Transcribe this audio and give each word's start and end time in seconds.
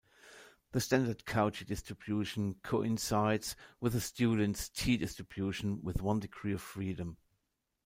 The 0.71 0.81
standard 0.81 1.27
Cauchy 1.27 1.63
distribution 1.63 2.55
coincides 2.63 3.55
with 3.79 3.93
the 3.93 4.01
Student's 4.01 4.67
"t"-distribution 4.67 5.83
with 5.83 6.01
one 6.01 6.19
degree 6.19 6.53
of 6.53 6.61
freedom. 6.63 7.17